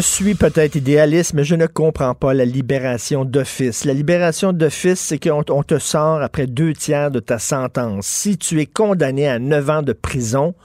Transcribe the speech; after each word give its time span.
Je 0.00 0.06
suis 0.06 0.34
peut-être 0.34 0.74
idéaliste, 0.74 1.34
mais 1.34 1.44
je 1.44 1.54
ne 1.54 1.66
comprends 1.66 2.16
pas 2.16 2.34
la 2.34 2.44
libération 2.44 3.24
d'office. 3.24 3.84
La 3.84 3.92
libération 3.92 4.52
d'office, 4.52 4.98
c'est 4.98 5.20
qu'on 5.20 5.62
te 5.62 5.78
sort 5.78 6.20
après 6.20 6.48
deux 6.48 6.72
tiers 6.72 7.12
de 7.12 7.20
ta 7.20 7.38
sentence. 7.38 8.04
Si 8.04 8.36
tu 8.36 8.60
es 8.60 8.66
condamné 8.66 9.28
à 9.28 9.38
neuf 9.38 9.70
ans 9.70 9.82
de 9.82 9.92
prison, 9.92 10.56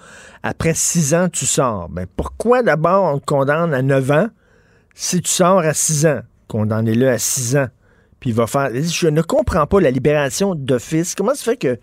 après 0.42 0.74
six 0.74 1.14
ans, 1.14 1.30
tu 1.30 1.46
sors. 1.46 1.90
Ben, 1.90 2.08
pourquoi 2.16 2.64
d'abord 2.64 3.14
on 3.14 3.20
te 3.20 3.26
condamne 3.26 3.72
à 3.76 3.84
neuf 3.84 4.10
ans 4.10 4.30
si 4.96 5.22
tu 5.22 5.30
sors 5.30 5.60
à 5.60 5.76
six 5.76 6.08
ans? 6.08 6.22
Condamnez-le 6.48 7.08
à 7.08 7.20
six 7.20 7.56
ans. 7.56 7.68
Puis 8.20 8.32
il 8.32 8.36
va 8.36 8.48
faire. 8.48 8.72
Je 8.74 9.08
ne 9.10 9.22
comprends 9.22 9.68
pas 9.68 9.80
la 9.80 9.92
libération 9.92 10.56
d'office. 10.56 11.14
Comment 11.14 11.36
ça 11.36 11.44
fait 11.52 11.58
que 11.58 11.78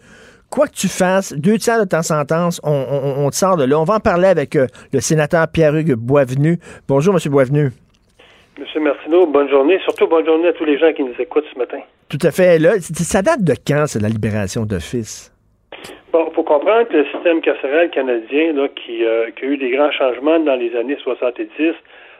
quoi 0.51 0.67
que 0.67 0.75
tu 0.75 0.89
fasses, 0.89 1.33
deux 1.33 1.59
tiers 1.59 1.81
de 1.81 1.89
ta 1.89 2.03
sentence, 2.03 2.61
on, 2.65 3.29
te 3.31 3.35
sort 3.37 3.57
de 3.57 3.65
là. 3.65 3.79
On 3.79 3.85
va 3.85 3.95
en 3.95 4.01
parler 4.01 4.29
avec 4.29 4.57
euh, 4.57 4.67
le 4.93 5.01
sénateur 5.01 5.47
Pierre-Hugues 5.53 5.95
Boisvenu. 5.95 6.59
Bonjour, 6.89 7.15
M. 7.15 7.21
Boisvenu. 7.31 7.71
Monsieur 8.59 8.81
Martineau, 8.81 9.27
bonne 9.27 9.51
journée. 9.51 9.79
Surtout 9.85 10.07
bonne 10.07 10.25
journée 10.25 10.49
à 10.49 10.53
tous 10.53 10.65
les 10.65 10.79
gens 10.79 10.93
qui 10.93 11.05
nous 11.05 11.15
écoutent 11.19 11.45
ce 11.53 11.59
matin. 11.59 11.79
Tout 12.09 12.19
à 12.23 12.31
fait. 12.31 12.59
Là, 12.59 12.79
ça 12.81 13.23
date 13.23 13.43
de 13.43 13.55
quand, 13.67 13.87
c'est 13.87 14.01
la 14.01 14.09
libération 14.09 14.65
d'office? 14.65 15.33
Bon, 16.13 16.27
il 16.31 16.35
faut 16.35 16.45
comprendre 16.45 16.89
que 16.89 16.97
le 16.97 17.05
système 17.07 17.41
carcéral 17.43 17.91
canadien, 17.91 18.53
là, 18.55 18.69
qui, 18.69 19.05
euh, 19.05 19.31
qui, 19.37 19.45
a 19.45 19.49
eu 19.49 19.57
des 19.59 19.71
grands 19.71 19.91
changements 19.91 20.39
dans 20.39 20.55
les 20.55 20.75
années 20.77 20.97
70, 21.03 21.75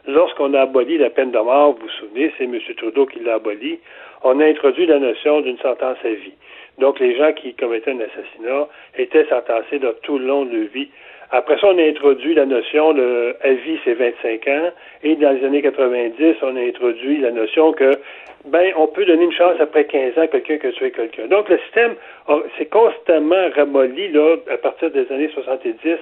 lorsqu'on 0.07 0.53
a 0.55 0.63
aboli 0.63 0.99
la 0.99 1.09
peine 1.09 1.31
de 1.31 1.39
mort, 1.39 1.73
vous 1.73 1.87
vous 1.87 1.93
souvenez, 2.01 2.33
c'est 2.37 2.45
M. 2.45 2.59
Trudeau 2.77 3.07
qui 3.07 3.21
l'a 3.21 3.37
aboli, 3.37 3.79
on 4.23 4.39
a 4.41 4.45
introduit 4.45 4.87
la 4.87 4.99
notion 4.99 5.41
d'une 5.41 5.59
sentence 5.59 5.99
à 6.05 6.09
vie. 6.09 6.35
Donc, 6.79 7.01
les 7.01 7.17
gens 7.17 7.33
qui 7.33 7.55
commettaient 7.55 7.93
un 7.93 8.01
assassinat 8.01 8.69
étaient 8.97 9.27
sentencés 9.27 9.79
de 9.79 9.95
tout 10.03 10.19
le 10.19 10.27
long 10.27 10.45
de 10.45 10.57
leur 10.57 10.69
vie. 10.69 10.89
Après 11.31 11.59
ça, 11.59 11.69
on 11.69 11.79
a 11.79 11.83
introduit 11.83 12.35
la 12.35 12.47
notion 12.47 12.93
de 12.93 13.35
à 13.43 13.51
vie, 13.51 13.79
c'est 13.85 13.95
25 13.95 14.47
ans. 14.49 14.71
Et 15.03 15.17
dans 15.17 15.33
les 15.33 15.45
années 15.45 15.63
90, 15.63 16.37
on 16.43 16.57
a 16.57 16.61
introduit 16.61 17.19
la 17.19 17.33
notion 17.33 17.73
que, 17.73 17.93
ben, 18.45 18.73
on 18.77 18.87
peut 18.87 19.05
donner 19.05 19.25
une 19.25 19.33
chance 19.33 19.59
après 19.59 19.87
15 19.87 20.19
ans 20.19 20.23
à 20.23 20.27
quelqu'un 20.29 20.69
a 20.69 20.73
tué 20.73 20.91
quelqu'un. 20.93 21.27
Donc, 21.27 21.49
le 21.49 21.59
système 21.67 21.95
s'est 22.57 22.67
constamment 22.67 23.49
ramolli, 23.57 24.09
là, 24.13 24.37
à 24.53 24.57
partir 24.59 24.91
des 24.91 25.11
années 25.11 25.31
70, 25.35 25.99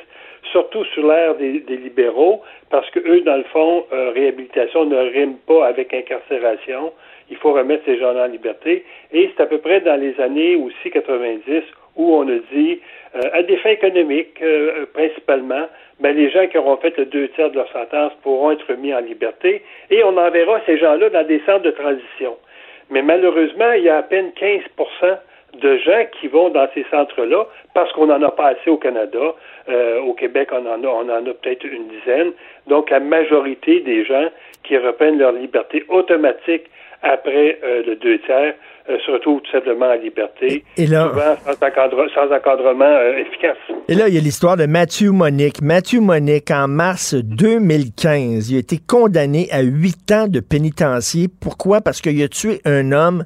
surtout 0.52 0.84
sur 0.84 1.06
l'ère 1.06 1.36
des, 1.36 1.62
libéraux, 1.69 2.42
parce 2.70 2.89
que 2.91 3.00
eux, 3.00 3.20
dans 3.22 3.36
le 3.36 3.45
fond, 3.45 3.86
euh, 3.92 4.11
réhabilitation 4.11 4.84
ne 4.84 4.97
rime 4.97 5.36
pas 5.47 5.67
avec 5.67 5.95
incarcération 5.95 6.92
il 7.30 7.36
faut 7.36 7.53
remettre 7.53 7.84
ces 7.84 7.98
gens-là 7.98 8.25
en 8.25 8.28
liberté. 8.28 8.84
Et 9.12 9.30
c'est 9.34 9.42
à 9.42 9.47
peu 9.47 9.58
près 9.58 9.80
dans 9.80 10.00
les 10.00 10.19
années 10.20 10.56
aussi 10.56 10.91
90 10.91 11.62
où 11.97 12.17
on 12.17 12.28
a 12.28 12.39
dit, 12.53 12.80
euh, 13.14 13.20
à 13.33 13.42
des 13.42 13.56
fins 13.58 13.70
économiques 13.70 14.42
euh, 14.42 14.86
principalement, 14.92 15.69
ben, 16.00 16.17
les 16.17 16.30
gens 16.30 16.47
qui 16.48 16.58
auront 16.58 16.77
fait 16.78 16.97
le 16.98 17.06
deux 17.06 17.28
tiers 17.28 17.50
de 17.50 17.56
leur 17.56 17.70
sentence 17.70 18.12
pourront 18.22 18.50
être 18.50 18.72
mis 18.75 18.92
en 18.92 19.00
liberté 19.00 19.62
et 19.91 20.02
on 20.02 20.17
enverra 20.17 20.61
ces 20.67 20.77
gens-là 20.77 21.11
dans 21.11 21.27
des 21.27 21.41
centres 21.47 21.62
de 21.62 21.70
transition. 21.70 22.36
Mais 22.91 23.02
malheureusement, 23.02 23.72
il 23.72 23.84
y 23.84 23.89
a 23.89 23.98
à 23.98 24.02
peine 24.02 24.33
15 24.33 24.62
de 25.60 25.78
gens 25.78 26.05
qui 26.20 26.28
vont 26.28 26.50
dans 26.50 26.69
ces 26.74 26.84
centres-là 26.91 27.47
parce 27.74 27.92
qu'on 27.92 28.06
n'en 28.06 28.22
a 28.22 28.30
pas 28.30 28.48
assez 28.48 28.70
au 28.70 28.77
Canada. 28.77 29.34
Euh, 29.69 30.00
au 30.00 30.12
Québec, 30.12 30.50
on 30.52 30.66
en 30.66 30.83
a, 30.83 30.86
on 30.86 31.08
en 31.08 31.27
a 31.27 31.34
peut-être 31.34 31.64
une 31.64 31.88
dizaine. 31.88 32.33
Donc, 32.66 32.91
la 32.91 33.00
majorité 33.00 33.80
des 33.80 34.05
gens 34.05 34.28
qui 34.62 34.77
reprennent 34.77 35.19
leur 35.19 35.33
liberté 35.33 35.84
automatique 35.88 36.64
après 37.02 37.58
euh, 37.62 37.83
le 37.86 37.96
deux 37.96 38.19
tiers 38.20 38.55
euh, 38.88 38.98
se 39.06 39.11
retrouvent 39.11 39.41
tout 39.41 39.50
simplement 39.50 39.86
en 39.86 39.94
liberté, 39.94 40.64
et 40.77 40.86
là, 40.86 41.08
souvent 41.08 41.36
sans, 42.14 42.34
encadrement 42.34 42.84
euh, 42.84 43.16
efficace. 43.16 43.56
Et 43.89 43.94
là, 43.94 44.08
il 44.08 44.14
y 44.14 44.18
a 44.18 44.20
l'histoire 44.20 44.58
de 44.58 44.66
Mathieu 44.66 45.11
Monique. 45.11 45.62
Mathieu 45.62 46.00
Monique, 46.00 46.50
en 46.50 46.68
mars 46.68 47.14
2015, 47.14 48.50
il 48.50 48.56
a 48.56 48.58
été 48.58 48.78
condamné 48.86 49.48
à 49.50 49.62
huit 49.62 50.11
ans 50.12 50.28
de 50.28 50.41
pénitencier. 50.41 51.28
Pourquoi? 51.41 51.80
Parce 51.80 52.02
qu'il 52.02 52.22
a 52.22 52.28
tué 52.28 52.61
un 52.66 52.92
homme 52.92 53.24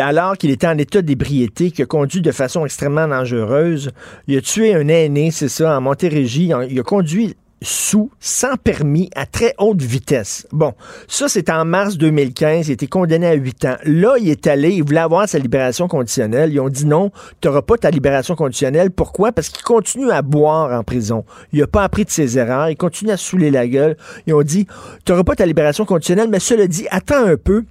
alors 0.00 0.36
qu'il 0.36 0.50
était 0.50 0.66
en 0.66 0.78
état 0.78 1.02
d'ébriété, 1.02 1.70
qui 1.70 1.82
a 1.82 1.86
conduit 1.86 2.20
de 2.20 2.32
façon 2.32 2.64
extrêmement 2.64 3.08
dangereuse. 3.08 3.90
Il 4.26 4.38
a 4.38 4.40
tué 4.40 4.74
un 4.74 4.88
aîné, 4.88 5.30
c'est 5.30 5.48
ça, 5.48 5.76
en 5.76 5.80
Montérégie. 5.80 6.52
Il 6.70 6.78
a 6.78 6.82
conduit 6.82 7.36
sous, 7.64 8.10
sans 8.20 8.56
permis, 8.56 9.10
à 9.14 9.26
très 9.26 9.54
haute 9.58 9.82
vitesse. 9.82 10.46
Bon, 10.52 10.74
ça, 11.08 11.28
c'est 11.28 11.50
en 11.50 11.64
mars 11.64 11.96
2015. 11.96 12.68
Il 12.68 12.70
a 12.70 12.74
été 12.74 12.86
condamné 12.86 13.26
à 13.26 13.34
8 13.34 13.64
ans. 13.64 13.76
Là, 13.84 14.16
il 14.20 14.28
est 14.28 14.46
allé, 14.46 14.70
il 14.70 14.84
voulait 14.84 15.00
avoir 15.00 15.28
sa 15.28 15.38
libération 15.38 15.88
conditionnelle. 15.88 16.52
Ils 16.52 16.60
ont 16.60 16.68
dit 16.68 16.86
non, 16.86 17.10
tu 17.40 17.48
n'auras 17.48 17.62
pas 17.62 17.78
ta 17.78 17.90
libération 17.90 18.36
conditionnelle. 18.36 18.90
Pourquoi? 18.90 19.32
Parce 19.32 19.48
qu'il 19.48 19.64
continue 19.64 20.10
à 20.10 20.22
boire 20.22 20.78
en 20.78 20.84
prison. 20.84 21.24
Il 21.52 21.60
n'a 21.60 21.66
pas 21.66 21.84
appris 21.84 22.04
de 22.04 22.10
ses 22.10 22.38
erreurs. 22.38 22.68
Il 22.68 22.76
continue 22.76 23.10
à 23.10 23.16
saouler 23.16 23.50
la 23.50 23.66
gueule. 23.66 23.96
Ils 24.26 24.34
ont 24.34 24.42
dit, 24.42 24.66
tu 25.04 25.12
n'auras 25.12 25.24
pas 25.24 25.34
ta 25.34 25.46
libération 25.46 25.84
conditionnelle, 25.84 26.28
mais 26.28 26.40
cela 26.40 26.66
dit, 26.66 26.86
attends 26.90 27.24
un 27.24 27.36
peu. 27.36 27.64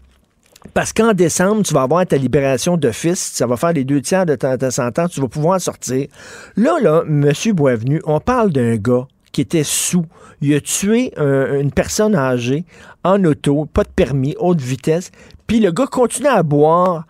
Parce 0.74 0.94
qu'en 0.94 1.13
décembre, 1.13 1.63
tu 1.63 1.74
vas 1.74 1.81
avoir 1.81 2.06
ta 2.06 2.18
libération 2.18 2.78
d'office, 2.78 3.34
ça 3.34 3.46
va 3.46 3.57
faire 3.57 3.74
les 3.74 3.84
deux 3.84 4.01
tiers 4.01 4.25
de 4.25 4.35
ta, 4.35 4.57
ta 4.57 4.72
sentence, 4.72 5.12
tu 5.12 5.22
vas 5.22 5.28
pouvoir 5.28 5.59
sortir. 5.59 6.07
Là, 6.56 6.79
là, 6.81 7.03
M. 7.07 7.31
Boisvenu, 7.53 8.01
on 8.06 8.19
parle 8.19 8.51
d'un 8.51 8.75
gars 8.78 9.06
qui 9.34 9.41
était 9.41 9.63
sous. 9.63 10.06
Il 10.41 10.56
a 10.56 10.62
tué 10.62 11.12
une 11.18 11.72
personne 11.72 12.16
âgée 12.16 12.63
en 13.03 13.23
auto, 13.25 13.66
pas 13.66 13.84
de 13.84 13.90
permis, 13.96 14.35
haute 14.40 14.62
vitesse. 14.62 15.12
Puis 15.47 15.59
le 15.59 15.72
gars 15.72 15.88
continue 15.88 16.29
à 16.29 16.44
boire 16.44 17.03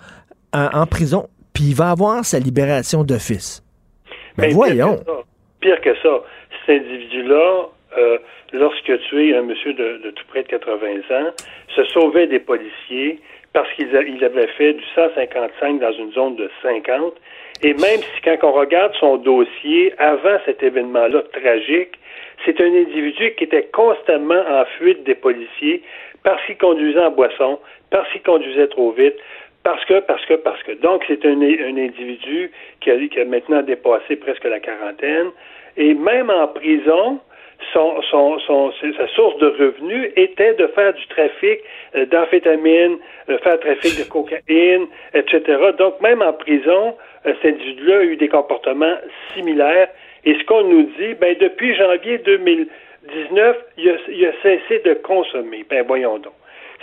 en, 0.54 0.86
prison, 0.86 1.28
puis 1.54 1.66
il 1.70 1.76
va 1.76 1.92
avoir 1.92 2.26
sa 2.26 2.40
libération 2.40 3.04
d'office. 3.04 3.64
Mais, 4.38 4.50
voyons. 4.50 5.00
Pire 5.60 5.80
que 5.82 5.96
ça, 6.02 6.22
cet 6.66 6.82
individu-là, 6.82 7.70
euh, 7.98 8.18
lorsque 8.52 8.90
a 8.90 8.98
tué 9.10 9.36
un 9.36 9.44
monsieur 9.44 9.74
de, 9.74 10.12
tout 10.12 10.24
près 10.28 10.44
de 10.44 10.48
80 10.48 10.76
ans, 11.12 11.32
se 11.76 11.84
sauvait 11.86 12.28
des 12.28 12.40
policiers 12.40 13.20
parce 13.54 13.72
qu'il 13.74 13.96
avait 13.96 14.48
fait 14.48 14.74
du 14.74 14.84
155 14.96 15.80
dans 15.80 15.92
une 15.94 16.12
zone 16.12 16.36
de 16.36 16.50
50. 16.62 17.14
Et 17.62 17.74
même 17.74 18.02
si 18.02 18.22
quand 18.24 18.38
on 18.44 18.52
regarde 18.52 18.94
son 19.00 19.18
dossier 19.18 19.94
avant 20.00 20.38
cet 20.46 20.64
événement-là 20.64 21.22
tragique, 21.32 22.00
c'est 22.46 22.60
un 22.60 22.74
individu 22.74 23.34
qui 23.38 23.46
était 23.46 23.70
constamment 23.72 24.44
en 24.50 24.66
fuite 24.78 25.04
des 25.04 25.16
policiers 25.16 25.82
parce 26.24 26.44
qu'il 26.46 26.58
conduisait 26.58 27.00
en 27.00 27.12
boisson, 27.12 27.60
parce 27.90 28.10
qu'il 28.12 28.24
conduisait 28.24 28.68
trop 28.68 28.92
vite, 28.92 29.16
parce 29.64 29.84
que, 29.86 30.00
parce 30.02 30.26
que, 30.26 30.34
parce 30.34 30.62
que. 30.64 30.74
Donc, 30.74 31.04
c'est 31.08 31.26
un, 31.26 31.42
individu 31.42 32.52
qui 32.82 32.92
a, 32.92 33.26
maintenant 33.26 33.62
dépassé 33.62 34.16
presque 34.18 34.44
la 34.44 34.60
quarantaine. 34.60 35.32
Et 35.78 35.94
même 35.94 36.30
en 36.30 36.48
prison, 36.48 37.20
son, 37.72 38.02
son, 38.10 38.40
son, 38.40 38.72
sa 38.98 39.08
source 39.10 39.38
de 39.40 39.48
revenus 39.48 40.12
était 40.16 40.54
de 40.56 40.68
faire 40.68 40.94
du 40.94 41.06
trafic 41.08 41.60
euh, 41.96 42.06
d'amphétamine, 42.06 42.98
de 43.28 43.38
faire 43.38 43.58
du 43.60 43.66
trafic 43.66 43.98
de 44.00 44.10
cocaïne, 44.10 44.88
etc. 45.14 45.42
Donc, 45.78 46.02
même 46.02 46.22
en 46.22 46.34
prison, 46.34 46.96
euh, 47.26 47.34
cet 47.42 47.56
individu-là 47.56 48.00
a 48.00 48.04
eu 48.04 48.18
des 48.18 48.28
comportements 48.28 48.96
similaires 49.34 49.90
et 50.26 50.36
ce 50.40 50.46
qu'on 50.46 50.64
nous 50.64 50.84
dit, 50.98 51.14
ben 51.20 51.36
depuis 51.40 51.76
janvier 51.76 52.18
2019, 52.20 53.58
il 53.78 53.90
a, 53.90 53.94
il 54.10 54.26
a 54.26 54.32
cessé 54.42 54.82
de 54.86 54.94
consommer. 54.96 55.66
Ben 55.70 55.86
voyons 55.86 56.18
donc. 56.18 56.34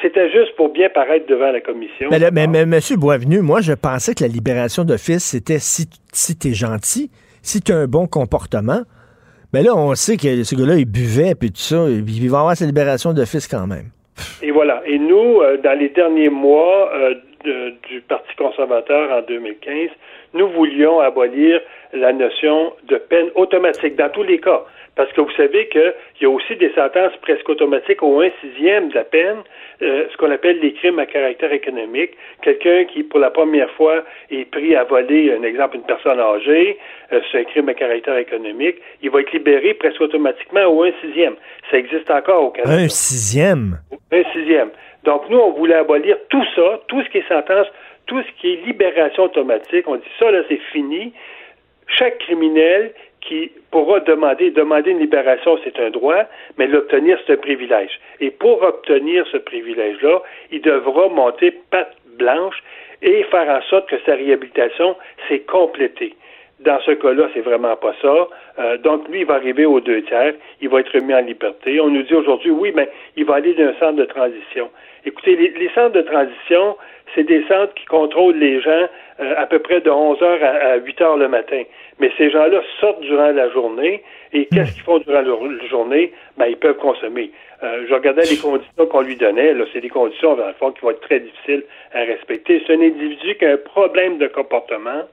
C'était 0.02 0.30
juste 0.30 0.56
pour 0.56 0.70
bien 0.70 0.88
paraître 0.88 1.26
devant 1.26 1.50
la 1.50 1.60
commission. 1.60 2.08
Mais, 2.10 2.18
là, 2.18 2.30
mais, 2.30 2.44
M. 2.44 2.78
Boisvenu, 2.96 3.40
moi, 3.40 3.60
je 3.60 3.74
pensais 3.74 4.14
que 4.14 4.24
la 4.24 4.28
libération 4.28 4.82
d'office, 4.82 5.24
c'était 5.24 5.58
si, 5.58 5.88
si 6.12 6.38
tu 6.38 6.48
es 6.48 6.54
gentil, 6.54 7.10
si 7.42 7.60
tu 7.60 7.72
as 7.72 7.76
un 7.76 7.86
bon 7.86 8.06
comportement. 8.06 8.80
Mais 9.52 9.62
là, 9.62 9.74
on 9.74 9.94
sait 9.94 10.16
que 10.16 10.44
ce 10.44 10.54
gars-là, 10.54 10.76
il 10.76 10.84
buvait, 10.84 11.34
puis 11.34 11.50
tout 11.50 11.58
ça, 11.58 11.86
il 11.88 12.30
va 12.30 12.38
avoir 12.38 12.56
sa 12.56 12.66
libération 12.66 13.12
d'office 13.12 13.48
quand 13.48 13.66
même. 13.66 13.90
Et 14.42 14.50
voilà. 14.50 14.82
Et 14.86 14.98
nous, 14.98 15.40
euh, 15.40 15.56
dans 15.56 15.76
les 15.78 15.88
derniers 15.88 16.28
mois 16.28 16.90
euh, 16.94 17.14
du 17.88 18.00
Parti 18.02 18.34
conservateur 18.36 19.10
en 19.10 19.22
2015, 19.22 19.90
nous 20.34 20.48
voulions 20.50 21.00
abolir 21.00 21.60
la 21.92 22.12
notion 22.12 22.72
de 22.88 22.96
peine 22.96 23.28
automatique 23.34 23.96
dans 23.96 24.10
tous 24.10 24.22
les 24.22 24.38
cas. 24.38 24.62
Parce 25.00 25.12
que 25.14 25.22
vous 25.22 25.32
savez 25.34 25.66
qu'il 25.68 25.94
y 26.20 26.26
a 26.26 26.28
aussi 26.28 26.56
des 26.56 26.70
sentences 26.74 27.16
presque 27.22 27.48
automatiques 27.48 28.02
au 28.02 28.20
1 28.20 28.28
sixième 28.42 28.90
de 28.90 28.96
la 28.96 29.04
peine, 29.04 29.38
euh, 29.80 30.04
ce 30.12 30.16
qu'on 30.18 30.30
appelle 30.30 30.60
les 30.60 30.74
crimes 30.74 30.98
à 30.98 31.06
caractère 31.06 31.50
économique. 31.54 32.10
Quelqu'un 32.42 32.84
qui, 32.84 33.02
pour 33.02 33.18
la 33.18 33.30
première 33.30 33.70
fois, 33.70 34.04
est 34.30 34.44
pris 34.50 34.76
à 34.76 34.84
voler, 34.84 35.32
un 35.32 35.42
exemple, 35.42 35.76
une 35.76 35.84
personne 35.84 36.20
âgée, 36.20 36.76
euh, 37.14 37.20
c'est 37.32 37.38
un 37.38 37.44
crime 37.44 37.70
à 37.70 37.72
caractère 37.72 38.18
économique, 38.18 38.76
il 39.00 39.08
va 39.08 39.22
être 39.22 39.32
libéré 39.32 39.72
presque 39.72 40.02
automatiquement 40.02 40.66
au 40.66 40.82
1 40.82 40.90
sixième. 41.00 41.36
Ça 41.70 41.78
existe 41.78 42.10
encore 42.10 42.44
au 42.44 42.50
Canada. 42.50 42.82
Un 42.82 42.88
sixième? 42.90 43.78
Un 44.12 44.24
sixième. 44.34 44.68
Donc, 45.04 45.30
nous, 45.30 45.38
on 45.38 45.52
voulait 45.52 45.76
abolir 45.76 46.18
tout 46.28 46.44
ça, 46.54 46.78
tout 46.88 47.02
ce 47.02 47.08
qui 47.08 47.18
est 47.18 47.26
sentence, 47.26 47.68
tout 48.04 48.22
ce 48.22 48.38
qui 48.38 48.52
est 48.52 48.66
libération 48.66 49.22
automatique. 49.22 49.88
On 49.88 49.96
dit 49.96 50.12
ça, 50.18 50.30
là, 50.30 50.42
c'est 50.50 50.60
fini 50.72 51.14
chaque 51.86 52.18
criminel 52.18 52.92
qui 53.20 53.50
pourra 53.70 54.00
demander, 54.00 54.50
demander 54.50 54.90
une 54.90 54.98
libération, 54.98 55.58
c'est 55.62 55.78
un 55.78 55.90
droit, 55.90 56.24
mais 56.58 56.66
l'obtenir, 56.66 57.18
c'est 57.26 57.34
un 57.34 57.36
privilège. 57.36 58.00
Et 58.20 58.30
pour 58.30 58.62
obtenir 58.62 59.26
ce 59.30 59.36
privilège-là, 59.36 60.22
il 60.50 60.62
devra 60.62 61.08
monter 61.08 61.52
patte 61.70 61.96
blanche 62.16 62.62
et 63.02 63.22
faire 63.24 63.48
en 63.48 63.62
sorte 63.62 63.88
que 63.88 63.96
sa 64.04 64.14
réhabilitation 64.14 64.96
s'est 65.28 65.40
complétée. 65.40 66.14
Dans 66.60 66.78
ce 66.80 66.90
cas-là, 66.90 67.28
c'est 67.32 67.40
vraiment 67.40 67.74
pas 67.76 67.94
ça. 68.02 68.28
Euh, 68.58 68.76
donc, 68.78 69.08
lui, 69.08 69.20
il 69.20 69.26
va 69.26 69.34
arriver 69.34 69.64
aux 69.64 69.80
deux 69.80 70.02
tiers. 70.02 70.34
Il 70.60 70.68
va 70.68 70.80
être 70.80 70.92
remis 70.92 71.14
en 71.14 71.20
liberté. 71.20 71.80
On 71.80 71.88
nous 71.88 72.02
dit 72.02 72.14
aujourd'hui, 72.14 72.50
oui, 72.50 72.72
mais 72.74 72.88
il 73.16 73.24
va 73.24 73.36
aller 73.36 73.54
dans 73.54 73.64
un 73.64 73.74
centre 73.80 73.96
de 73.96 74.04
transition. 74.04 74.68
Écoutez, 75.06 75.36
les, 75.36 75.70
centres 75.74 75.94
de 75.94 76.02
transition, 76.02 76.76
c'est 77.14 77.24
des 77.24 77.42
centres 77.48 77.72
qui 77.74 77.86
contrôlent 77.86 78.36
les 78.36 78.60
gens 78.60 78.88
euh, 79.20 79.34
à 79.38 79.46
peu 79.46 79.58
près 79.58 79.80
de 79.80 79.88
11 79.88 80.22
heures 80.22 80.42
à, 80.42 80.76
8 80.76 81.00
heures 81.00 81.16
le 81.16 81.28
matin. 81.28 81.62
Mais 81.98 82.12
ces 82.18 82.30
gens-là 82.30 82.60
sortent 82.78 83.00
durant 83.00 83.32
la 83.32 83.48
journée 83.48 84.02
et 84.34 84.44
qu'est-ce 84.46 84.74
qu'ils 84.74 84.82
font 84.82 84.98
durant 84.98 85.22
la 85.22 85.68
journée? 85.68 86.12
Ben, 86.36 86.46
ils 86.46 86.58
peuvent 86.58 86.76
consommer. 86.76 87.30
Euh, 87.62 87.86
je 87.88 87.94
regardais 87.94 88.24
les 88.24 88.36
conditions 88.36 88.86
qu'on 88.86 89.00
lui 89.00 89.16
donnait. 89.16 89.54
Là, 89.54 89.64
c'est 89.72 89.80
des 89.80 89.88
conditions, 89.88 90.34
dans 90.34 90.46
le 90.46 90.54
fond, 90.54 90.72
qui 90.72 90.82
vont 90.82 90.90
être 90.90 91.00
très 91.00 91.20
difficiles 91.20 91.64
à 91.94 92.00
respecter. 92.00 92.62
C'est 92.66 92.74
un 92.74 92.80
individu 92.80 93.34
qui 93.36 93.46
a 93.46 93.52
un 93.52 93.56
problème 93.56 94.18
de 94.18 94.26
comportement. 94.26 95.04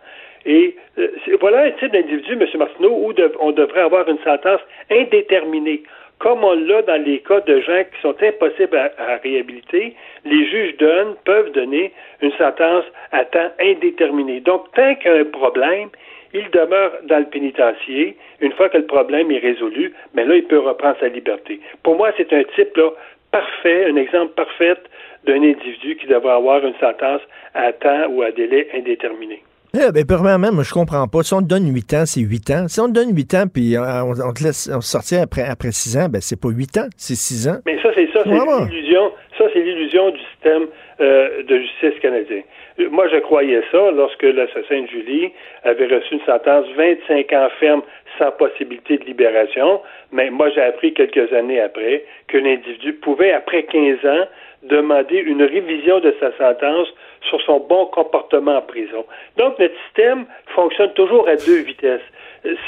Et 0.47 0.75
euh, 0.97 1.09
voilà 1.41 1.63
un 1.63 1.71
type 1.71 1.91
d'individu, 1.91 2.33
M. 2.33 2.47
Martineau, 2.57 2.89
où 2.89 3.13
on 3.39 3.51
devrait 3.51 3.81
avoir 3.81 4.07
une 4.07 4.17
sentence 4.19 4.61
indéterminée. 4.89 5.83
Comme 6.19 6.43
on 6.43 6.53
l'a 6.53 6.81
dans 6.81 7.03
les 7.03 7.19
cas 7.19 7.41
de 7.41 7.59
gens 7.59 7.83
qui 7.83 8.01
sont 8.01 8.15
impossibles 8.23 8.77
à, 8.77 9.17
réhabiliter, 9.17 9.93
les 10.25 10.45
juges 10.47 10.75
donnent, 10.77 11.15
peuvent 11.25 11.51
donner 11.51 11.91
une 12.21 12.31
sentence 12.31 12.85
à 13.11 13.25
temps 13.25 13.51
indéterminé. 13.59 14.39
Donc, 14.39 14.71
tant 14.73 14.95
qu'il 14.95 15.11
y 15.11 15.15
a 15.15 15.19
un 15.19 15.25
problème, 15.25 15.89
il 16.33 16.49
demeure 16.49 16.93
dans 17.03 17.19
le 17.19 17.25
pénitencier. 17.25 18.17
Une 18.39 18.53
fois 18.53 18.69
que 18.69 18.77
le 18.77 18.85
problème 18.85 19.29
est 19.31 19.39
résolu, 19.39 19.93
mais 20.15 20.25
là, 20.25 20.35
il 20.35 20.45
peut 20.45 20.59
reprendre 20.59 20.97
sa 20.99 21.09
liberté. 21.09 21.59
Pour 21.83 21.97
moi, 21.97 22.11
c'est 22.17 22.33
un 22.33 22.43
type 22.55 22.75
là, 22.77 22.89
parfait, 23.31 23.85
un 23.85 23.95
exemple 23.97 24.33
parfait 24.33 24.77
d'un 25.25 25.43
individu 25.43 25.97
qui 25.97 26.07
devrait 26.07 26.33
avoir 26.33 26.65
une 26.65 26.75
sentence 26.75 27.21
à 27.53 27.73
temps 27.73 28.07
ou 28.09 28.23
à 28.23 28.31
délai 28.31 28.69
indéterminé. 28.73 29.43
Eh 29.73 29.91
ben, 29.91 30.05
premièrement, 30.05 30.51
moi, 30.51 30.63
je 30.63 30.73
comprends 30.73 31.07
pas. 31.07 31.23
Si 31.23 31.33
on 31.33 31.41
te 31.41 31.47
donne 31.47 31.67
8 31.67 31.93
ans, 31.93 32.03
c'est 32.05 32.21
8 32.21 32.51
ans. 32.51 32.67
Si 32.67 32.79
on 32.79 32.87
te 32.87 32.93
donne 32.93 33.15
8 33.15 33.33
ans, 33.35 33.43
puis 33.51 33.75
on, 33.77 34.33
te 34.33 34.43
laisse 34.43 34.69
sortir 34.81 35.21
après, 35.21 35.43
après 35.43 35.71
6 35.71 35.97
ans, 35.97 36.09
ben, 36.09 36.21
c'est 36.21 36.39
pas 36.39 36.49
8 36.49 36.77
ans, 36.77 36.87
c'est 36.95 37.15
6 37.15 37.47
ans. 37.49 37.57
Mais 37.65 37.77
ça, 37.81 37.89
c'est 37.93 38.07
ça, 38.13 38.21
c'est 38.23 38.29
l'illusion. 38.31 39.11
Ça, 39.37 39.45
c'est 39.53 39.59
l'illusion 39.59 40.09
du 40.09 40.19
système 40.31 40.67
euh, 40.99 41.43
de 41.43 41.59
justice 41.59 41.99
canadien. 42.01 42.41
Moi, 42.89 43.07
je 43.09 43.17
croyais 43.17 43.61
ça 43.71 43.91
lorsque 43.91 44.23
l'assassin 44.23 44.81
de 44.81 44.87
Julie 44.87 45.31
avait 45.63 45.87
reçu 45.87 46.15
une 46.15 46.21
sentence 46.21 46.65
25 46.75 47.33
ans 47.33 47.49
ferme 47.59 47.81
sans 48.17 48.31
possibilité 48.31 48.97
de 48.97 49.05
libération. 49.05 49.81
Mais 50.11 50.29
moi, 50.29 50.49
j'ai 50.49 50.61
appris 50.61 50.93
quelques 50.93 51.31
années 51.33 51.59
après 51.59 52.03
qu'un 52.27 52.45
individu 52.45 52.93
pouvait, 52.93 53.31
après 53.31 53.63
15 53.63 54.05
ans, 54.05 54.25
demander 54.63 55.17
une 55.17 55.43
révision 55.43 55.99
de 55.99 56.13
sa 56.19 56.31
sentence 56.37 56.87
sur 57.29 57.41
son 57.41 57.59
bon 57.59 57.85
comportement 57.87 58.57
en 58.57 58.61
prison. 58.61 59.05
Donc, 59.37 59.59
notre 59.59 59.75
système 59.85 60.25
fonctionne 60.55 60.93
toujours 60.93 61.27
à 61.27 61.35
deux 61.35 61.61
vitesses. 61.61 62.01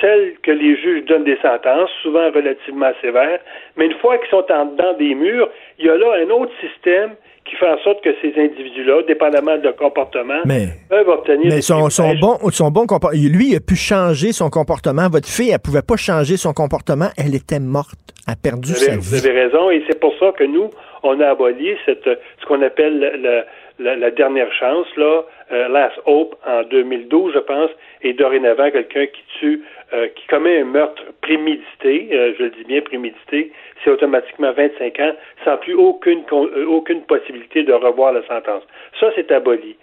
Celle 0.02 0.34
que 0.44 0.52
les 0.52 0.76
juges 0.76 1.06
donnent 1.06 1.24
des 1.24 1.38
sentences, 1.38 1.90
souvent 2.02 2.32
relativement 2.32 2.92
sévères, 3.02 3.40
mais 3.78 3.86
une 3.86 3.94
fois 3.94 4.18
qu'ils 4.18 4.30
sont 4.30 4.46
en 4.52 4.94
des 4.94 5.16
murs, 5.16 5.50
il 5.80 5.86
y 5.86 5.90
a 5.90 5.98
là 5.98 6.26
un 6.26 6.30
autre 6.30 6.52
système 6.60 7.12
qui 7.46 7.56
fait 7.56 7.68
en 7.68 7.80
sorte 7.80 8.04
que 8.04 8.10
ces 8.22 8.34
individus-là, 8.38 9.02
dépendamment 9.08 9.58
de 9.58 9.64
leur 9.64 9.76
comportement, 9.76 10.42
peuvent 10.90 11.10
obtenir 11.10 11.48
mais 11.52 11.62
son, 11.62 11.90
son, 11.90 12.14
bon, 12.16 12.38
son 12.52 12.70
bon 12.70 12.86
comportement. 12.86 13.20
Lui, 13.20 13.52
il 13.52 13.56
a 13.56 13.60
pu 13.60 13.76
changer 13.76 14.32
son 14.34 14.50
comportement. 14.50 15.10
Votre 15.10 15.28
fille, 15.28 15.50
elle 15.50 15.60
pouvait 15.60 15.82
pas 15.82 15.96
changer 15.98 16.38
son 16.38 16.54
comportement. 16.54 17.10
Elle 17.18 17.34
était 17.34 17.60
morte. 17.60 17.98
Elle 18.28 18.34
a 18.34 18.36
perdu 18.36 18.74
sa 18.74 18.92
vie. 18.92 18.98
Vous 19.00 19.26
avez 19.26 19.46
raison. 19.46 19.72
Et 19.72 19.84
c'est 19.90 20.00
pour 20.00 20.14
ça 20.20 20.32
que 20.38 20.44
nous, 20.44 20.70
on 21.02 21.20
a 21.22 21.30
aboli 21.30 21.76
cette, 21.86 22.06
ce 22.06 22.46
qu'on 22.46 22.62
appelle 22.62 23.00
le, 23.00 23.44
la, 23.80 24.12
dernière 24.12 24.52
chance, 24.54 24.88
là, 24.98 25.24
euh, 25.52 25.68
Last 25.70 26.00
Hope, 26.06 26.36
en 26.46 26.64
2012, 26.64 27.34
je 27.34 27.40
pense, 27.40 27.72
et 28.02 28.14
dorénavant, 28.14 28.72
quelqu'un 28.72 29.06
qui 29.08 29.24
tue, 29.40 29.64
euh, 29.94 30.08
qui 30.16 30.28
commet 30.28 30.60
un 30.60 30.66
meurtre 30.66 31.04
prémédité, 31.22 32.10
euh, 32.12 32.34
je 32.38 32.44
le 32.44 32.50
dis 32.52 32.64
bien 32.64 32.82
prémédité, 32.82 33.52
c'est 33.84 33.90
automatiquement 33.90 34.52
25 34.52 35.00
ans, 35.00 35.14
sans 35.44 35.58
plus 35.58 35.74
aucune, 35.74 36.24
aucune 36.68 37.02
possibilité 37.04 37.64
de 37.64 37.74
revoir 37.74 38.14
la 38.14 38.26
sentence. 38.28 38.64
Ça, 39.00 39.12
c'est 39.16 39.32
aboli. 39.32 39.76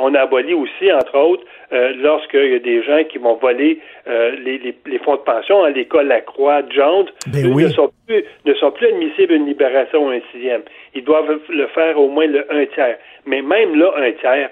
on 0.00 0.14
a 0.14 0.20
aboli 0.20 0.54
aussi, 0.54 0.92
entre 0.92 1.16
autres, 1.16 1.44
lorsqu'il 1.70 2.52
y 2.52 2.54
a 2.54 2.58
des 2.58 2.82
gens 2.82 3.04
qui 3.04 3.18
vont 3.18 3.34
voler 3.34 3.78
les, 4.06 4.74
les, 4.86 4.98
fonds 4.98 5.16
de 5.16 5.20
pension, 5.20 5.62
à 5.62 5.70
l'école 5.70 6.08
Lacroix, 6.08 6.62
Jones, 6.68 7.06
ben 7.28 7.52
oui. 7.54 7.64
ne, 7.64 7.68
sont 7.68 7.90
plus, 8.06 8.24
ne 8.44 8.54
sont 8.54 8.72
plus 8.72 8.88
admissibles 8.88 9.34
à 9.34 9.36
une 9.36 9.46
libération 9.46 10.06
ou 10.06 10.10
un 10.10 10.20
sixième. 10.32 10.62
Ils 10.94 11.04
doivent 11.04 11.38
le 11.48 11.66
faire 11.68 11.98
au 11.98 12.08
moins 12.08 12.26
le 12.26 12.44
un 12.52 12.66
tiers. 12.66 12.98
Mais 13.26 13.42
même 13.42 13.76
là, 13.76 13.92
un 13.96 14.12
tiers, 14.12 14.50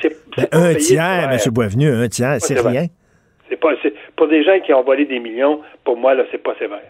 c'est 0.00 0.16
ben, 0.36 0.46
un 0.52 0.74
tiers, 0.74 1.30
M. 1.30 1.38
Boisvenu, 1.52 1.92
un 1.92 2.08
tiers, 2.08 2.36
c'est 2.40 2.60
rien. 2.60 2.86
C'est 3.48 3.60
pas 3.60 3.74
pour 4.16 4.28
des 4.28 4.42
gens 4.44 4.58
qui 4.60 4.72
ont 4.72 4.82
volé 4.82 5.04
des 5.04 5.18
millions, 5.18 5.60
pour 5.84 5.96
moi 5.96 6.14
là, 6.14 6.24
c'est 6.30 6.42
pas 6.42 6.54
sévère. 6.58 6.80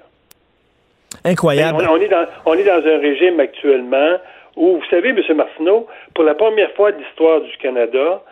Incroyable. 1.24 1.86
On, 1.88 1.96
est 1.96 2.08
dans, 2.08 2.26
on 2.46 2.54
est 2.54 2.64
dans 2.64 2.86
un 2.86 2.98
régime 2.98 3.40
actuellement 3.40 4.18
où, 4.56 4.76
vous 4.76 4.84
savez, 4.90 5.10
M. 5.10 5.20
Martineau, 5.36 5.86
pour 6.14 6.24
la 6.24 6.34
première 6.34 6.70
fois 6.72 6.92
de 6.92 6.98
l'histoire 6.98 7.40
du 7.40 7.56
Canada, 7.58 8.22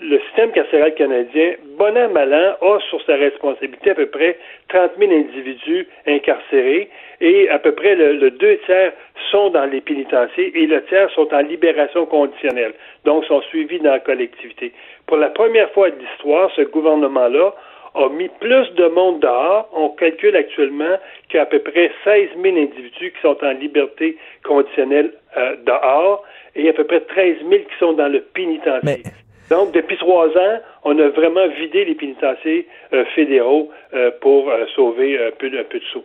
le 0.00 0.18
système 0.20 0.52
carcéral 0.52 0.94
canadien, 0.94 1.54
bon 1.76 1.96
an, 1.96 2.08
mal 2.10 2.32
an, 2.32 2.66
a 2.66 2.80
sur 2.88 3.02
sa 3.04 3.16
responsabilité 3.16 3.90
à 3.90 3.94
peu 3.94 4.06
près 4.06 4.38
30 4.68 4.92
000 4.98 5.12
individus 5.12 5.86
incarcérés 6.06 6.88
et 7.20 7.48
à 7.48 7.58
peu 7.58 7.72
près 7.72 7.94
le, 7.94 8.30
deux 8.30 8.58
tiers 8.66 8.92
sont 9.30 9.50
dans 9.50 9.66
les 9.66 9.80
pénitenciers 9.80 10.56
et 10.56 10.66
le 10.66 10.82
tiers 10.84 11.10
sont 11.10 11.32
en 11.32 11.40
libération 11.40 12.06
conditionnelle, 12.06 12.74
donc 13.04 13.24
sont 13.24 13.42
suivis 13.42 13.80
dans 13.80 13.92
la 13.92 14.00
collectivité. 14.00 14.72
Pour 15.06 15.16
la 15.16 15.28
première 15.28 15.70
fois 15.70 15.90
de 15.90 15.96
l'histoire, 15.98 16.50
ce 16.56 16.62
gouvernement-là 16.62 17.54
a 17.94 18.08
mis 18.10 18.28
plus 18.40 18.72
de 18.74 18.86
monde 18.88 19.20
dehors. 19.20 19.68
On 19.72 19.90
calcule 19.90 20.36
actuellement 20.36 20.96
qu'il 21.28 21.36
y 21.36 21.40
a 21.40 21.42
à 21.42 21.46
peu 21.46 21.58
près 21.58 21.90
16 22.04 22.30
000 22.40 22.56
individus 22.56 23.12
qui 23.12 23.20
sont 23.22 23.36
en 23.42 23.52
liberté 23.52 24.16
conditionnelle 24.44 25.12
euh, 25.36 25.56
dehors 25.64 26.24
et 26.54 26.68
à 26.68 26.72
peu 26.72 26.84
près 26.84 27.00
13 27.00 27.38
000 27.48 27.50
qui 27.50 27.78
sont 27.78 27.94
dans 27.94 28.08
le 28.08 28.20
pénitencier. 28.20 29.02
Donc, 29.50 29.72
depuis 29.72 29.96
trois 29.96 30.26
ans, 30.26 30.60
on 30.84 30.98
a 30.98 31.08
vraiment 31.08 31.46
vidé 31.48 31.84
les 31.84 31.94
pénitenciers 31.94 32.66
euh, 32.92 33.04
fédéraux 33.14 33.70
euh, 33.94 34.10
pour 34.20 34.50
euh, 34.50 34.64
sauver 34.74 35.18
un 35.18 35.30
peu, 35.38 35.48
de 35.48 35.64
sous. 35.92 36.04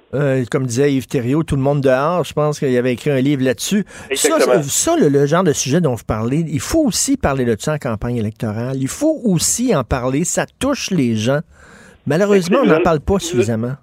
comme 0.50 0.66
disait 0.66 0.94
Yves 0.94 1.08
Thériault, 1.08 1.44
tout 1.44 1.56
le 1.56 1.62
monde 1.62 1.82
dehors, 1.82 2.24
je 2.24 2.34
pense 2.34 2.60
qu'il 2.60 2.76
avait 2.78 2.94
écrit 2.94 3.12
un 3.12 3.20
livre 3.20 3.44
là-dessus. 3.44 3.84
Ça, 4.14 4.40
ça 4.40 4.96
le, 4.96 5.26
genre 5.26 5.44
de 5.44 5.52
sujet 5.52 5.82
dont 5.82 5.96
vous 5.96 6.06
parlez, 6.08 6.44
il 6.48 6.62
faut 6.62 6.86
aussi 6.86 7.18
parler 7.18 7.44
de 7.44 7.56
ça 7.60 7.74
en 7.74 7.78
campagne 7.78 8.18
électorale. 8.18 8.78
Il 8.78 8.88
faut 8.88 9.20
aussi 9.26 9.76
en 9.76 9.84
parler. 9.84 10.24
Ça 10.24 10.46
touche 10.60 10.92
les 10.92 11.16
gens. 11.16 11.40
Malheureusement, 12.08 12.60
on 12.64 12.68
n'en 12.68 12.82
parle 12.82 13.00
pas 13.00 13.20
suffisamment. 13.20 13.74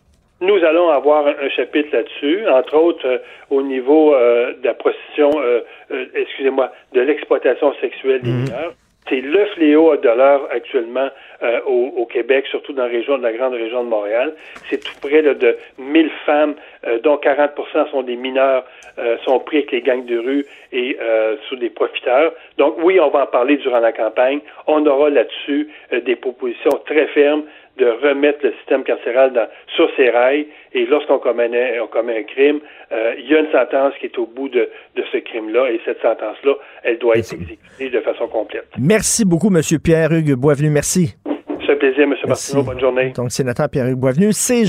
Nous 0.40 0.56
allons 0.64 0.88
avoir 0.88 1.26
un, 1.26 1.48
chapitre 1.54 1.90
là-dessus, 1.92 2.48
entre 2.48 2.74
autres 2.76 3.20
au 3.50 3.60
niveau 3.60 4.14
de 4.14 4.64
la 4.64 4.72
prostitution, 4.72 5.30
excusez-moi, 6.14 6.72
de 6.94 7.00
l'exploitation 7.02 7.74
sexuelle 7.80 8.22
des 8.22 8.30
mhm. 8.30 8.44
mineurs 8.44 8.74
c'est 9.10 9.20
le 9.20 9.44
fléau 9.46 9.96
de 9.96 10.08
l'heure 10.08 10.48
actuellement 10.50 11.08
euh, 11.42 11.60
au, 11.66 12.06
Québec, 12.06 12.46
surtout 12.46 12.72
dans 12.72 12.84
la 12.84 12.88
région 12.88 13.18
de 13.18 13.22
la 13.22 13.32
grande 13.32 13.54
région 13.54 13.84
de 13.84 13.88
Montréal. 13.88 14.34
C'est 14.68 14.82
tout 14.82 14.94
près 15.00 15.22
de 15.22 15.56
1000 15.78 16.10
femmes, 16.24 16.54
euh, 16.86 16.98
dont 17.00 17.16
40% 17.16 17.90
sont 17.90 18.02
des 18.02 18.16
mineurs, 18.16 18.64
euh, 18.98 19.16
sont 19.24 19.40
pris 19.40 19.58
avec 19.58 19.72
les 19.72 19.82
gangs 19.82 20.04
de 20.04 20.18
rue 20.18 20.46
et 20.72 20.96
sous 21.48 21.56
des 21.56 21.70
profiteurs. 21.70 22.32
Donc 22.56 22.76
oui, 22.82 23.00
on 23.00 23.10
va 23.10 23.24
en 23.24 23.26
parler 23.26 23.56
durant 23.56 23.80
la 23.80 23.92
campagne. 23.92 24.40
On 24.68 24.86
aura 24.86 25.10
là-dessus 25.10 25.68
des 25.90 26.14
propositions 26.14 26.70
très 26.86 27.08
fermes 27.08 27.42
de 27.78 27.86
remettre 27.86 28.40
le 28.42 28.52
système 28.58 28.84
carcéral 28.84 29.32
dans, 29.32 29.48
sur 29.74 29.88
ses 29.96 30.10
rails. 30.10 30.46
Et 30.72 30.86
lorsqu'on 30.86 31.18
commet, 31.18 31.78
on 31.80 31.86
commet 31.86 32.18
un 32.18 32.22
crime, 32.22 32.60
euh, 32.92 33.14
il 33.18 33.30
y 33.30 33.34
a 33.34 33.40
une 33.40 33.50
sentence 33.50 33.94
qui 34.00 34.06
est 34.06 34.18
au 34.18 34.26
bout 34.26 34.48
de, 34.48 34.68
de 34.96 35.04
ce 35.12 35.18
crime-là. 35.18 35.70
Et 35.70 35.80
cette 35.84 36.00
sentence-là, 36.02 36.54
elle 36.82 36.98
doit 36.98 37.16
être 37.16 37.32
exécutée 37.32 37.90
de 37.90 38.00
façon 38.00 38.28
complète. 38.28 38.66
Merci 38.78 39.24
beaucoup, 39.24 39.48
M. 39.48 39.60
Pierre-Hugues 39.82 40.34
Boisvenu. 40.34 40.70
Merci. 40.70 41.14
C'est 41.64 41.72
un 41.72 41.76
plaisir, 41.76 42.02
M. 42.02 42.14
Martineau. 42.26 42.62
Bonne 42.62 42.80
journée. 42.80 43.12
Donc, 43.16 43.30
sénateur 43.30 43.68
Pierre-Hugues 43.68 43.98
Boisvenu, 43.98 44.32
c'est 44.32 44.64